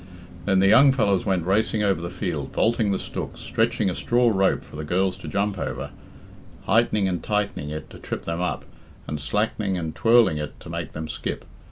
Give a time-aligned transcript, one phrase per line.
[0.45, 4.31] Then the young fellows went racing over the field, vaulting the stooks, stretching a straw
[4.33, 5.91] rope for the girls to jump over,
[6.63, 8.65] heightening and tightening it to trip them up,
[9.05, 11.45] and slacking and twirling it to make them skip.